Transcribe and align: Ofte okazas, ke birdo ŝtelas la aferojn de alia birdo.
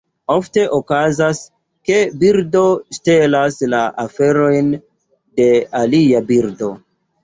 Ofte 0.35 0.61
okazas, 0.77 1.41
ke 1.91 1.99
birdo 2.25 2.65
ŝtelas 2.99 3.63
la 3.77 3.85
aferojn 4.09 4.75
de 5.43 5.51
alia 5.87 6.29
birdo. 6.37 6.77